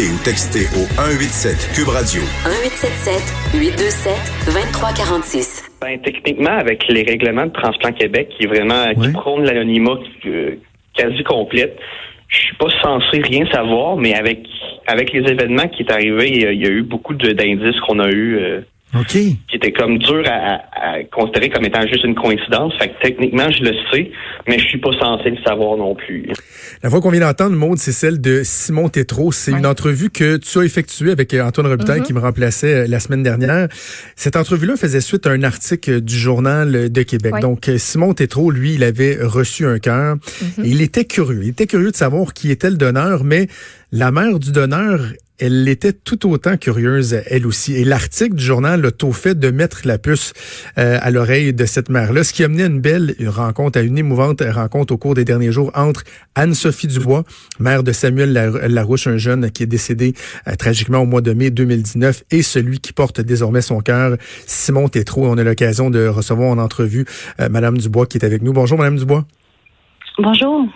[0.00, 2.22] Appelez ou textez au 187 Cube Radio.
[2.22, 4.14] 1877 827
[4.46, 5.64] 2346.
[5.82, 10.56] Ben, techniquement, avec les règlements de Transplant Québec qui vraiment qui prônent l'anonymat euh,
[10.94, 11.76] quasi complète,
[12.28, 14.46] je suis pas censé rien savoir, mais avec
[14.86, 17.78] avec les événements qui est arrivé, il y a, il y a eu beaucoup d'indices
[17.86, 18.60] qu'on a eu euh,
[19.48, 22.72] qui étaient comme durs à, à considérer comme étant juste une coïncidence.
[22.78, 24.10] Fait que techniquement, je le sais,
[24.48, 26.26] mais je suis pas censé le savoir non plus.
[26.82, 29.32] La voix qu'on vient d'entendre, Maude, c'est celle de Simon Tétrault.
[29.32, 32.86] C'est une entrevue que tu as effectuée avec euh, Antoine Robitaille qui me remplaçait euh,
[32.86, 33.68] la semaine dernière.
[34.16, 37.34] Cette entrevue-là faisait suite à un article euh, du Journal de Québec.
[37.34, 37.40] Oui.
[37.42, 40.16] Donc, Simon Tétrault, lui, il avait reçu un cœur.
[40.64, 41.42] Et il était curieux.
[41.42, 43.48] Il était curieux de savoir qui était le donneur, mais
[43.92, 45.00] la mère du donneur,
[45.40, 47.74] elle était tout autant curieuse, elle aussi.
[47.74, 50.32] Et l'article du journal a tôt fait de mettre la puce
[50.78, 53.82] euh, à l'oreille de cette mère-là, ce qui a mené à une belle rencontre, à
[53.82, 57.24] une émouvante rencontre au cours des derniers jours entre Anne-Sophie Dubois,
[57.58, 60.14] mère de Samuel Lar- Larouche, un jeune qui est décédé
[60.46, 64.16] euh, tragiquement au mois de mai 2019, et celui qui porte désormais son cœur,
[64.46, 65.26] Simon Tétrault.
[65.26, 67.06] On a l'occasion de recevoir en entrevue
[67.40, 68.52] euh, Madame Dubois qui est avec nous.
[68.52, 69.24] Bonjour, Madame Dubois.
[70.18, 70.66] Bonjour.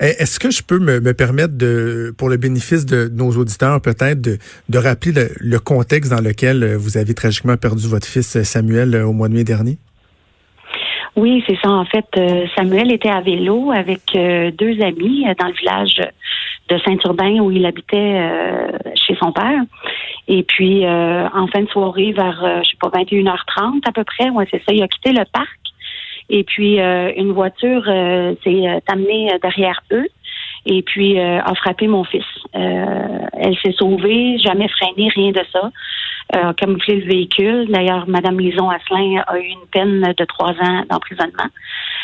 [0.00, 3.80] Eh, Est-ce que je peux me, me permettre de, pour le bénéfice de nos auditeurs,
[3.80, 8.44] peut-être de, rappeler le, contexte dans lequel euh, vous avez tragiquement perdu votre fils euh,
[8.44, 9.78] Samuel euh, au mois de mai dernier?
[11.16, 11.70] Oui, c'est ça.
[11.70, 12.04] En fait,
[12.54, 16.02] Samuel était à vélo avec deux amis dans le village
[16.68, 18.20] de Saint-Urbain où il habitait
[18.96, 19.62] chez son père.
[20.28, 24.46] Et puis, en fin de soirée, vers, je sais pas, 21h30 à peu près, ouais,
[24.50, 25.58] c'est ça, il a quitté le parc.
[26.28, 30.06] Et puis, euh, une voiture euh, s'est euh, amenée derrière eux
[30.66, 32.24] et puis euh, a frappé mon fils.
[32.54, 35.70] Euh, elle s'est sauvée, jamais freinée, rien de ça.
[36.34, 37.68] Euh, a camouflé le véhicule.
[37.68, 41.48] D'ailleurs, Madame Lison Asselin a eu une peine de trois ans d'emprisonnement.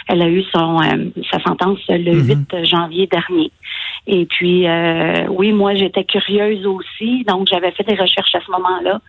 [0.07, 2.47] Elle a eu son euh, sa sentence le Mhm.
[2.53, 3.51] 8 janvier dernier.
[4.07, 8.51] Et puis, euh, oui, moi, j'étais curieuse aussi, donc j'avais fait des recherches à ce
[8.53, 9.01] moment-là,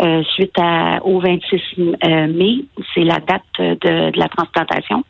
[0.00, 2.64] euh, suite à, au 26 euh, mai,
[2.94, 5.02] c'est la date de, de la transplantation.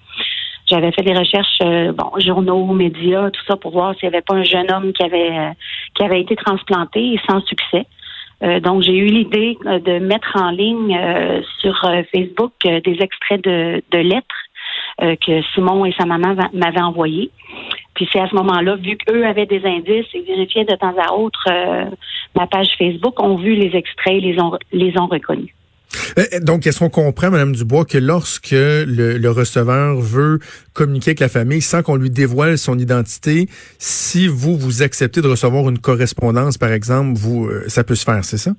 [0.70, 4.24] J'avais fait des recherches, euh, bon, journaux, médias, tout ça, pour voir s'il n'y avait
[4.24, 5.50] pas un jeune homme qui avait euh,
[5.94, 7.86] qui avait été transplanté et sans succès.
[8.42, 12.80] Euh, donc, j'ai eu l'idée euh, de mettre en ligne euh, sur euh, Facebook euh,
[12.80, 14.42] des extraits de, de lettres
[15.02, 17.30] euh, que Simon et sa maman va- m'avaient envoyées.
[17.94, 21.14] Puis c'est à ce moment-là, vu qu'eux avaient des indices et vérifiaient de temps à
[21.14, 21.44] autre
[22.36, 25.52] ma page Facebook, ont vu les extraits et les ont, les ont reconnus.
[26.18, 30.38] Euh, Donc, est-ce qu'on comprend, Madame Dubois, que lorsque le, le receveur veut
[30.74, 35.28] communiquer avec la famille sans qu'on lui dévoile son identité, si vous, vous acceptez de
[35.28, 38.52] recevoir une correspondance, par exemple, vous, euh, ça peut se faire, c'est ça?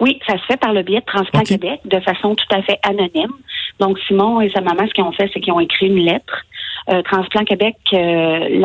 [0.00, 1.46] Oui, ça se fait par le biais de Transplant Ok.
[1.46, 3.32] Québec de façon tout à fait anonyme.
[3.80, 6.44] Donc, Simon et sa maman, ce qu'ils ont fait, c'est qu'ils ont écrit une lettre.
[6.90, 8.60] Euh, Transplant Québec euh,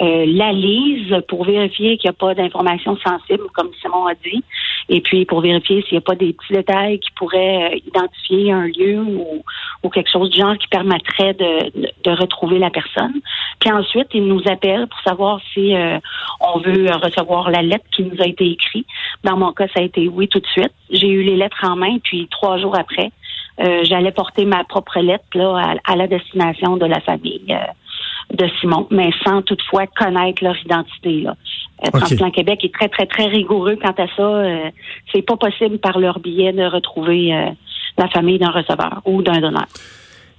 [0.00, 4.42] euh, la lisent pour vérifier qu'il n'y a pas d'informations sensibles, comme Simon a dit,
[4.88, 8.52] et puis pour vérifier s'il n'y a pas des petits détails qui pourraient euh, identifier
[8.52, 9.42] un lieu ou,
[9.82, 13.14] ou quelque chose du genre qui permettrait de, de, retrouver la personne.
[13.60, 15.98] Puis ensuite, ils nous appellent pour savoir si euh,
[16.40, 18.86] on veut euh, recevoir la lettre qui nous a été écrite.
[19.22, 20.72] Dans mon cas, ça a été oui tout de suite.
[20.90, 23.23] J'ai eu les lettres en main, puis trois jours après, euh,
[23.58, 28.48] j'allais porter ma propre lettre là, à, à la destination de la famille euh, de
[28.60, 31.20] Simon, mais sans toutefois connaître leur identité.
[31.20, 31.36] Là.
[31.84, 31.90] Euh.
[31.90, 34.22] Transplant Québec est très, très, très rigoureux quant à ça.
[34.22, 34.70] Euh,
[35.12, 37.50] c'est pas possible par leur billet de retrouver euh,
[37.98, 39.66] la famille d'un receveur ou d'un donneur.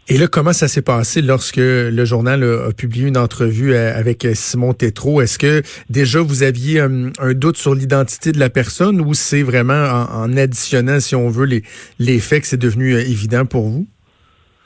[0.08, 4.34] Et là, comment ça s'est passé lorsque le journal a, publié une entrevue avec euh,
[4.36, 5.20] Simon Tétrault?
[5.20, 9.42] Est-ce que déjà vous aviez euh, un doute sur l'identité de la personne ou c'est
[9.42, 11.64] vraiment en, additionnant, si on veut, les,
[11.98, 13.88] les faits que c'est devenu euh, évident pour vous?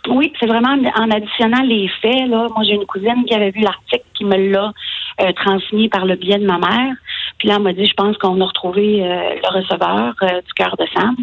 [0.10, 2.28] Oui, c'est vraiment en additionnant les faits.
[2.28, 4.74] Là, moi, j'ai une cousine qui avait vu l'article qui me l'a
[5.36, 6.96] transmis par le biais de ma mère.
[7.38, 10.86] Puis là, elle m'a dit, je pense qu'on a retrouvé le receveur du cœur de
[10.94, 11.16] Sam.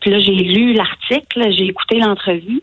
[0.00, 2.62] Puis là, j'ai lu l'article, j'ai écouté l'entrevue.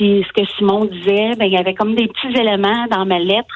[0.00, 3.18] Puis ce que Simon disait, ben, il y avait comme des petits éléments dans ma
[3.18, 3.54] lettre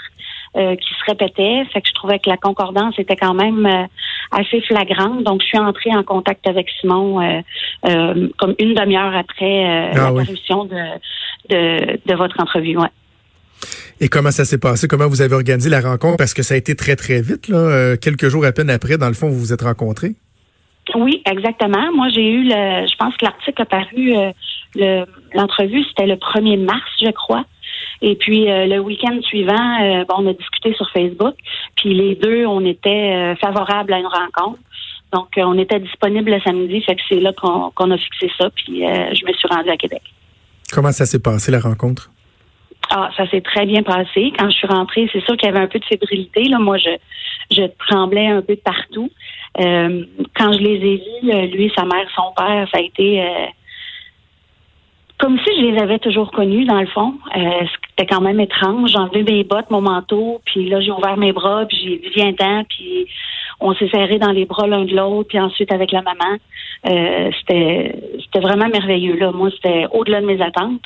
[0.58, 1.64] euh, qui se répétaient.
[1.72, 3.86] Fait que je trouvais que la concordance était quand même euh,
[4.30, 5.24] assez flagrante.
[5.24, 10.12] Donc, je suis entrée en contact avec Simon euh, comme une demi-heure après Ah la
[10.12, 10.26] oui.
[10.26, 12.76] de, de, de votre entrevue.
[12.76, 12.92] Ouais.
[14.02, 14.86] Et comment ça s'est passé?
[14.86, 16.18] Comment vous avez organisé la rencontre?
[16.18, 17.96] Parce que ça a été très, très vite, là.
[17.96, 20.12] quelques jours à peine après, dans le fond, vous vous êtes rencontrés.
[20.94, 21.90] Oui, exactement.
[21.94, 24.12] Moi, j'ai eu le, je pense que l'article a paru,
[24.80, 27.44] euh, l'entrevue, c'était le 1er mars, je crois.
[28.02, 31.34] Et puis euh, le week-end suivant, euh, bon, on a discuté sur Facebook.
[31.76, 34.58] Puis les deux, on était favorables à une rencontre.
[35.12, 38.50] Donc, on était disponible le samedi, fait que c'est là qu'on a fixé ça.
[38.50, 40.02] Puis je me suis rendue à Québec.
[40.72, 42.10] Comment ça s'est passé la rencontre?
[42.90, 44.32] Ah, ça s'est très bien passé.
[44.38, 46.44] Quand je suis rentrée, c'est sûr qu'il y avait un peu de fébrilité.
[46.44, 46.90] Là, moi, je,
[47.50, 49.10] je tremblais un peu de partout.
[49.60, 50.04] Euh,
[50.36, 53.46] quand je les ai vus, euh, lui, sa mère, son père, ça a été euh,
[55.24, 57.14] comme si je les avais toujours connus, dans le fond.
[57.32, 58.90] C'était quand même étrange.
[58.90, 62.14] J'ai enlevé mes bottes, mon manteau, puis là, j'ai ouvert mes bras, puis j'ai dit
[62.14, 63.06] viens-t'en, puis
[63.58, 66.36] on s'est serré dans les bras l'un de l'autre, puis ensuite avec la maman.
[66.84, 69.16] c'était c'était vraiment merveilleux.
[69.16, 69.32] Là.
[69.32, 70.82] Moi, c'était au-delà de mes attentes.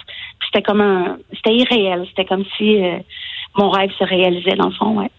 [0.46, 2.06] C'était comme un c'était irréel.
[2.11, 2.79] C'était comme si
[3.56, 5.11] mon rêve se réalisait dans le fond, ouais.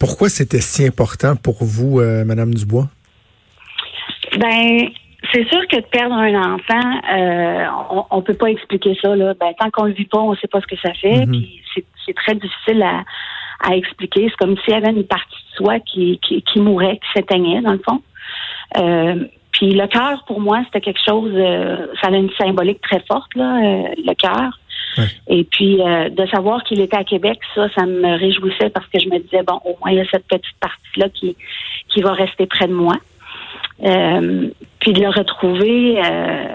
[0.00, 2.88] Pourquoi c'était si important pour vous, euh, Madame Dubois?
[4.36, 4.88] Ben,
[5.32, 9.14] c'est sûr que de perdre un enfant, euh, on, ne peut pas expliquer ça.
[9.14, 9.34] Là.
[9.38, 11.26] Ben, tant qu'on le vit pas, on sait pas ce que ça fait.
[11.26, 11.44] Mhm.
[12.06, 13.04] c'est très difficile à,
[13.74, 14.28] expliquer.
[14.30, 17.60] C'est comme s'il y avait une partie de soi qui, qui, qui mourait, qui s'éteignait,
[17.60, 18.02] dans le fond.
[18.78, 21.32] Euh, puis le cœur, pour moi, c'était quelque chose,
[22.00, 23.58] ça a une symbolique très forte, là,
[23.96, 24.58] le cœur.
[25.28, 28.98] Et puis, euh, de savoir qu'il était à Québec, ça, ça me réjouissait parce que
[28.98, 31.36] je me disais, bon, au moins, il y a cette petite partie-là qui,
[31.88, 32.96] qui va rester près de moi.
[33.84, 34.48] Euh,
[34.80, 36.54] puis de le retrouver, euh,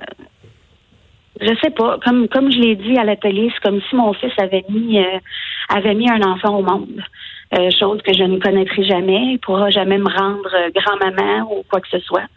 [1.41, 4.33] je sais pas, comme comme je l'ai dit à l'atelier, c'est comme si mon fils
[4.37, 5.19] avait mis euh,
[5.69, 7.01] avait mis un enfant au monde.
[7.79, 9.33] chose que je ne connaîtrai jamais.
[9.33, 12.27] Il pourra jamais me rendre grand-maman ou quoi que ce soit.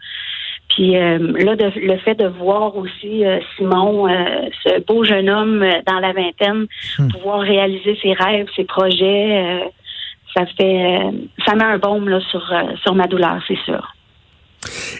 [0.69, 5.65] Puis euh, là, le fait de voir aussi euh, Simon, euh, ce beau jeune homme
[5.85, 6.67] dans la vingtaine,
[6.97, 7.07] hmm.
[7.09, 9.71] pouvoir réaliser ses rêves, ses projets,
[10.35, 11.01] ça fait,
[11.45, 12.53] ça met un baume là sur
[12.83, 13.93] sur ma douleur, c'est sûr.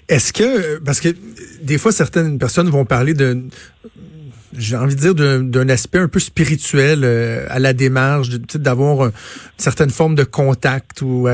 [0.08, 1.10] Est-ce que, parce que
[1.62, 3.44] des fois certaines personnes vont parler de
[4.58, 9.12] j'ai envie de dire, d'un aspect un peu spirituel euh, à la démarche, d'avoir une
[9.58, 11.28] certaine forme de contact ou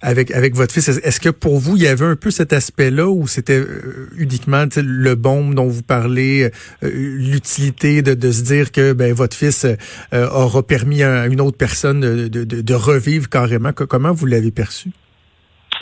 [0.00, 0.88] avec avec votre fils.
[0.88, 4.66] Est-ce que pour vous, il y avait un peu cet aspect-là ou c'était euh, uniquement
[4.76, 6.50] le bon dont vous parlez,
[6.82, 9.66] euh, l'utilité de, de, se dire que ben, votre fils
[10.12, 13.72] aura permis à une autre personne de, de, de revivre carrément?
[13.72, 14.90] Comment vous l'avez perçu?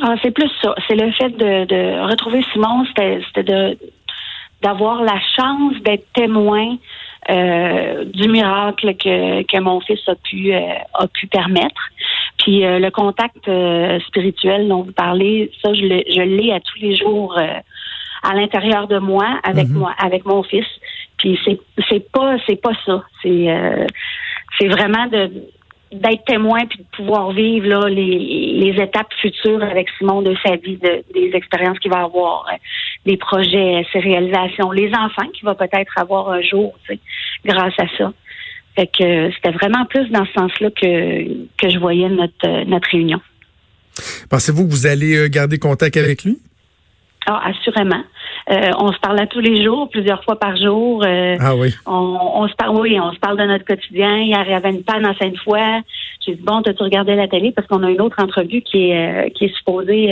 [0.01, 0.75] Ah, c'est plus ça.
[0.87, 3.79] C'est le fait de, de retrouver Simon, c'était de
[4.63, 6.77] d'avoir la chance d'être témoin
[7.31, 10.61] euh, du miracle que, que mon fils a pu euh,
[10.95, 11.81] a pu permettre.
[12.39, 13.49] Puis euh, le contact
[14.07, 17.39] spirituel dont vous parlez, ça je l'ai je à tous les jours
[18.23, 19.79] à l'intérieur de moi avec mhm.
[19.79, 20.67] moi avec mon fils.
[21.19, 23.05] Puis c'est c'est pas c'est pas ça.
[23.23, 23.47] C'est
[24.59, 25.31] c'est vraiment de
[25.93, 30.57] d'être témoin puis de pouvoir vivre là, les, les étapes futures avec Simon de sa
[30.57, 32.57] vie, de, des expériences qu'il va avoir, euh,
[33.07, 37.01] des projets, ses réalisations, les enfants qu'il va peut-être avoir un jour, tu sais,
[37.45, 38.13] grâce à ça.
[38.77, 42.65] Fait que euh, c'était vraiment plus dans ce sens-là que, que je voyais notre, euh,
[42.65, 43.21] notre réunion.
[44.31, 46.39] Pensez-vous que vous allez garder contact avec lui?
[47.31, 48.03] Ah, assurément.
[48.51, 51.05] Euh, on se parle à tous les jours, plusieurs fois par jour.
[51.05, 51.75] Euh, ah oui.
[51.85, 54.17] On, se parle, oui, on se parle de notre quotidien.
[54.17, 55.61] Il y avait une panne en Sainte-Foy.
[56.25, 57.53] J'ai dit bon, t'as-tu regardé la télé?
[57.53, 60.09] Parce qu'on a une autre entrevue qui est euh, qui est supposée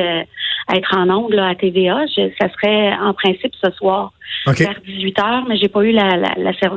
[0.74, 2.04] être en ongle à TVA.
[2.38, 4.12] ça serait en principe ce soir
[4.46, 6.34] vers 18 h mais j'ai pas eu la la,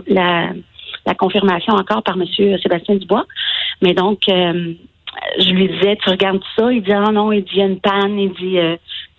[0.08, 0.50] la,
[1.05, 3.25] la, confirmation encore par Monsieur Sébastien Dubois.
[3.81, 6.72] Mais donc je lui disais, tu regardes ça?
[6.72, 8.58] Il dit, ah non, il dit, il y a une panne, il dit,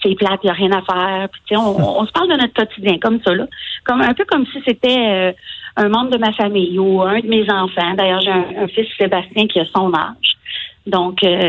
[0.02, 1.28] c'est plate, il n'y a rien à faire.
[1.46, 3.46] Puis, on, on, se parle de notre quotidien comme ça, là.
[3.84, 5.32] Comme, un peu comme si c'était euh,
[5.76, 7.94] un membre de ma famille ou un de mes enfants.
[7.96, 10.36] D'ailleurs, j'ai un, fils Sébastien qui a son âge.
[10.86, 11.48] Donc, euh,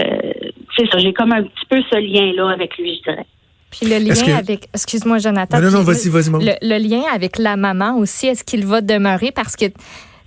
[0.75, 3.25] c'est ça, j'ai comme un petit peu ce lien-là avec lui, je dirais.
[3.71, 5.61] Puis le lien avec, excuse-moi Jonathan.
[5.61, 6.29] Non, non, vas-y, vas-y.
[6.29, 9.31] Le, le, lien avec la maman aussi, est-ce qu'il va demeurer?
[9.31, 9.65] Parce que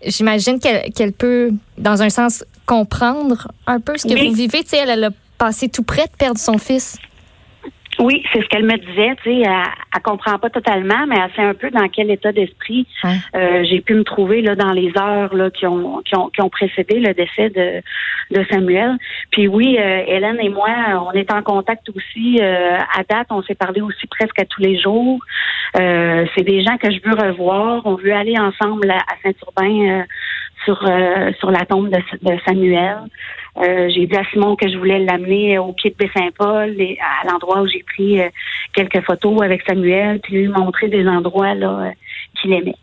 [0.06, 4.62] j'imagine qu'elle peut, dans un sens, comprendre un peu ce que vous vivez.
[4.62, 6.96] Tu sais, elle, elle a passé tout près de perdre son fils.
[7.98, 9.14] Oui, c'est ce qu'elle me disait.
[9.22, 9.50] Tu sais, elle,
[9.94, 13.80] elle comprend pas totalement, mais elle sait un peu dans quel état d'esprit euh, j'ai
[13.80, 17.00] pu me trouver là dans les heures là qui ont qui ont, qui ont précédé
[17.00, 17.82] le décès de
[18.30, 18.96] de Samuel.
[19.30, 20.70] Puis oui, euh, Hélène et moi,
[21.06, 22.38] on est en contact aussi.
[22.40, 25.20] Euh, à date, on s'est parlé aussi presque à tous les jours.
[25.74, 27.82] c'est des gens que je veux revoir.
[27.84, 30.04] On veut aller ensemble à, Saint-Urbain
[30.64, 30.78] sur
[31.38, 32.98] sur la tombe de, de Samuel.
[33.56, 37.62] Euh, j'ai dit à Simon que je voulais l'amener au pied de Baie-Saint-Paul, à l'endroit
[37.62, 38.28] où j'ai pris euh,
[38.74, 41.90] quelques photos avec Samuel, puis lui montrer des endroits là euh,
[42.40, 42.74] qu'il aimait.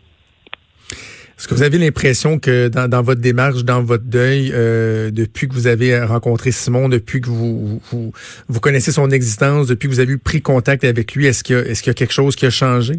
[1.36, 5.54] Est-ce que vous avez l'impression que dans, votre démarche, dans votre deuil, euh, depuis que
[5.54, 8.12] vous avez rencontré Simon, depuis que vous, vous,
[8.48, 11.58] vous connaissez son existence, depuis que vous avez pris contact avec lui, est-ce qu'il y,
[11.58, 12.94] est-ce qu'il y a quelque chose qui a changé?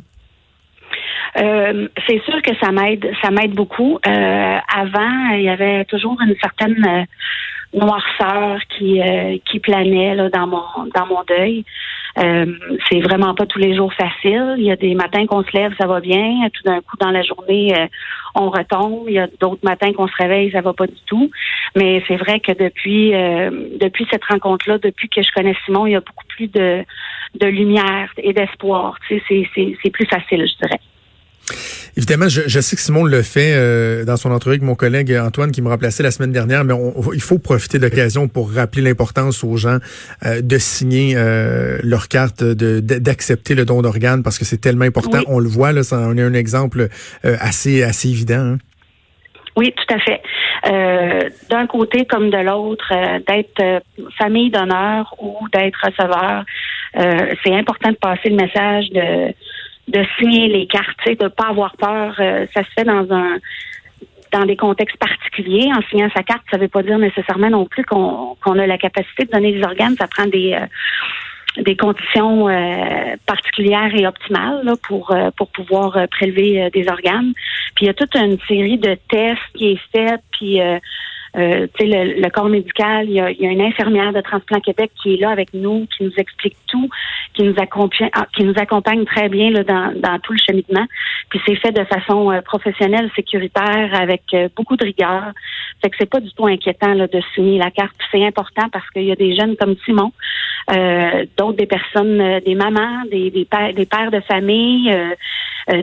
[1.38, 3.98] Euh, c'est sûr que ça m'aide, ça m'aide beaucoup.
[4.06, 7.04] Euh, avant, il y avait toujours une certaine euh,
[7.74, 9.02] noirceur qui
[9.46, 10.64] qui planait là, dans mon
[10.96, 11.66] dans mon deuil.
[12.16, 14.56] c'est vraiment pas tous les jours facile.
[14.58, 16.50] Il y a des matins qu'on se lève, ça va bien.
[16.54, 17.74] Tout d'un coup, dans la journée,
[18.36, 19.06] on retombe.
[19.08, 21.32] Il y a d'autres matins qu'on se réveille, ça va pas du tout.
[21.76, 23.12] Mais c'est vrai que depuis
[23.80, 26.86] depuis cette rencontre-là, depuis que je connais Simon, il y a beaucoup plus de
[27.40, 28.98] de lumière et d'espoir.
[29.08, 30.80] Tu sais, c'est c'est c'est plus facile, je dirais.
[31.96, 35.16] Évidemment, je, je, sais que Simon le fait euh, dans son entrevue avec mon collègue
[35.16, 36.74] Antoine qui me remplaçait la semaine dernière, mais
[37.14, 39.78] il faut profiter de l'occasion pour rappeler l'importance aux gens
[40.26, 45.20] euh, de signer euh, leur carte, d'accepter le don d'organes parce que c'est tellement important.
[45.28, 46.88] On le voit, là, ça, on a un exemple
[47.24, 48.54] assez, assez évident.
[48.54, 48.58] Hein.
[49.56, 51.30] Oui, tout à fait.
[51.52, 52.92] D'un côté comme de l'autre,
[53.28, 53.84] d'être
[54.18, 56.44] famille d'honneur ou d'être receveur,
[57.44, 59.34] c'est important de passer le message de
[59.88, 62.16] de signer les cartes, de ne pas avoir peur.
[62.20, 63.38] Euh, ça se fait dans un
[64.32, 65.70] dans des contextes particuliers.
[65.78, 68.66] En signant sa carte, ça ne veut pas dire nécessairement non plus qu'on qu'on a
[68.66, 69.96] la capacité de donner des organes.
[69.98, 70.66] Ça prend des euh,
[71.62, 77.34] des conditions euh, particulières et optimales là, pour pour pouvoir prélever des organes.
[77.76, 80.60] Puis il y a toute une série de tests qui est faite, puis
[81.36, 84.60] euh, le, le, corps médical, il y, a, il y, a, une infirmière de Transplant
[84.60, 86.90] Québec qui est là avec nous, qui nous explique tout,
[87.34, 90.86] qui nous accompagne, ah, qui nous accompagne très bien là, dans, dans tout le cheminement.
[91.30, 95.32] Puis c'est fait de façon euh, professionnelle, sécuritaire, avec euh, beaucoup de rigueur.
[95.82, 97.96] Fait que c'est pas du tout inquiétant là, de signer la carte.
[98.12, 100.12] C'est important parce qu'il y a des jeunes comme Simon,
[100.72, 104.96] euh, d'autres des personnes, des mamans, des, des, pères, des pères de famille.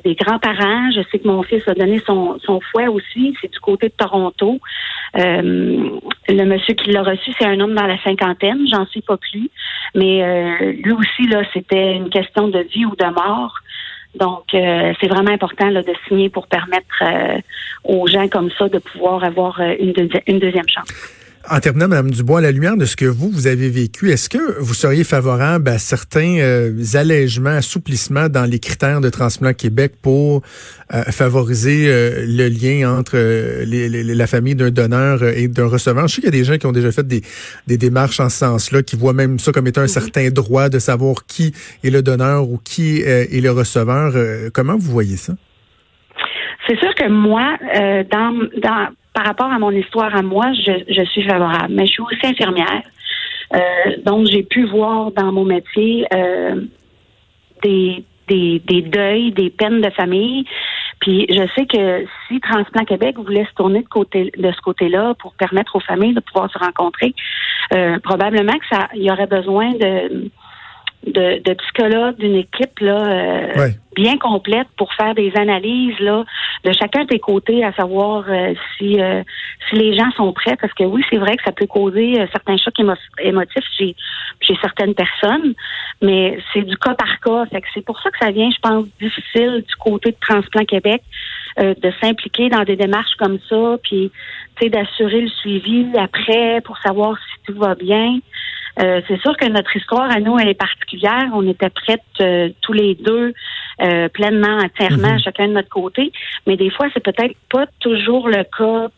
[0.05, 0.91] des grands-parents.
[0.95, 3.35] Je sais que mon fils a donné son, son fouet aussi.
[3.41, 4.61] C'est du côté de Toronto.
[5.17, 9.17] Euh, le monsieur qui l'a reçu, c'est un homme dans la cinquantaine, j'en suis pas
[9.17, 9.51] plus.
[9.95, 13.55] Mais euh, lui aussi, là, c'était une question de vie ou de mort.
[14.15, 17.05] Donc, euh, c'est vraiment important là, de signer pour permettre
[17.85, 19.95] aux gens comme ça de pouvoir avoir une,
[20.27, 21.20] une deuxième chance.
[21.53, 24.29] En terminant, Mme Dubois, à la lumière de ce que vous, vous avez vécu, est-ce
[24.29, 29.95] que vous seriez favorable à certains euh, allègements, assouplissements dans les critères de Transplant Québec
[30.01, 30.43] pour
[30.95, 36.07] euh, favoriser euh, le lien entre la famille d'un donneur et d'un receveur?
[36.07, 37.23] Je sais qu'il y a des gens qui ont déjà fait des,
[37.67, 41.27] démarches en ce sens-là, qui voient même ça comme étant un certain droit de savoir
[41.27, 41.53] qui
[41.83, 44.13] est le donneur ou qui est le receveur.
[44.53, 45.33] comment vous voyez ça?
[46.69, 47.57] C'est sûr que moi,
[48.13, 51.75] dans, dans par rapport à mon histoire à moi, je, suis favorable.
[51.75, 52.83] Mais je suis aussi infirmière.
[53.55, 56.63] Euh, donc, j'ai pu voir dans mon métier euh,
[57.63, 60.45] des, des, des deuils, des peines de famille.
[61.01, 65.15] Puis je sais que si Transplant Québec voulait se tourner de côté de ce côté-là
[65.19, 67.15] pour permettre aux familles de pouvoir se rencontrer,
[67.75, 70.31] euh, probablement que ça il y aurait besoin de
[71.07, 76.25] de, de psychologues d'une équipe là euh, bien complète pour faire des analyses là
[76.65, 79.23] de chacun des côtés à savoir euh, si euh,
[79.69, 80.57] si les gens sont prêts.
[80.61, 82.79] Parce que oui c'est vrai que ça peut causer certains chocs
[83.21, 83.97] émotifs chez
[84.41, 85.55] chez certaines personnes
[86.03, 87.47] mais c'est du cas par cas.
[87.51, 90.65] Fait que c'est pour ça que ça vient je pense difficile du côté de Transplant
[90.65, 91.03] Québec
[91.59, 94.11] de s'impliquer dans des démarches comme ça puis
[94.69, 98.21] d'assurer le suivi après pour savoir si tout va bien
[98.79, 101.29] euh, c'est sûr que notre histoire à nous, elle est particulière.
[101.35, 103.33] On était prêtes euh, tous les deux
[103.83, 105.21] euh, pleinement, entièrement, mhm.
[105.21, 106.13] chacun de notre côté.
[106.47, 108.91] Mais des fois, c'est peut-être pas toujours le cas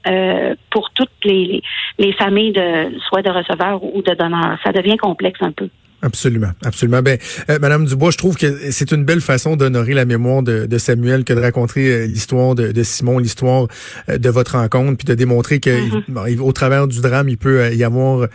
[0.70, 1.62] pour toutes les,
[1.98, 4.58] les, familles de soit de receveurs ou de donneurs.
[4.64, 5.68] Ça devient complexe un peu.
[6.04, 7.00] Absolument, absolument.
[7.00, 7.16] Ben,
[7.48, 10.78] euh, Madame Dubois, je trouve que c'est une belle façon d'honorer la mémoire de, de,
[10.78, 13.68] Samuel que de raconter euh, l'histoire de, de, Simon, l'histoire
[14.08, 16.40] euh, de votre rencontre, puis de démontrer que mm-hmm.
[16.40, 18.26] au travers du drame, il peut y avoir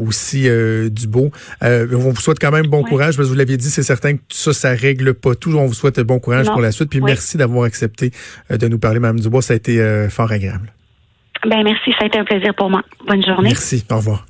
[0.00, 0.48] aussi
[0.90, 1.30] du beau.
[1.60, 4.22] on vous souhaite quand même bon courage, parce que vous l'aviez dit, c'est certain que
[4.28, 5.52] ça, ça règle pas tout.
[5.56, 8.12] On vous souhaite bon courage pour la suite, puis merci d'avoir accepté
[8.50, 9.42] de nous parler, Madame Dubois.
[9.42, 10.72] Ça a été fort agréable.
[11.48, 12.82] Ben merci, ça a été un plaisir pour moi.
[13.06, 13.50] Bonne journée.
[13.50, 13.84] Merci.
[13.90, 14.24] Au revoir.